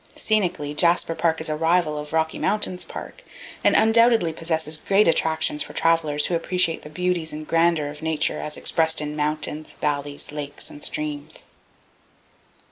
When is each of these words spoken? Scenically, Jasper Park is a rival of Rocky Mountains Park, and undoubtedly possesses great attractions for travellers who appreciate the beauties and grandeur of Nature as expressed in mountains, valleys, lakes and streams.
Scenically, 0.15 0.73
Jasper 0.73 1.13
Park 1.13 1.41
is 1.41 1.47
a 1.47 1.55
rival 1.55 1.95
of 1.99 2.11
Rocky 2.11 2.39
Mountains 2.39 2.83
Park, 2.85 3.23
and 3.63 3.75
undoubtedly 3.75 4.33
possesses 4.33 4.79
great 4.79 5.07
attractions 5.07 5.61
for 5.61 5.73
travellers 5.73 6.25
who 6.25 6.33
appreciate 6.33 6.81
the 6.81 6.89
beauties 6.89 7.31
and 7.31 7.47
grandeur 7.47 7.85
of 7.87 8.01
Nature 8.01 8.39
as 8.39 8.57
expressed 8.57 8.99
in 8.99 9.15
mountains, 9.15 9.77
valleys, 9.79 10.31
lakes 10.31 10.71
and 10.71 10.83
streams. 10.83 11.45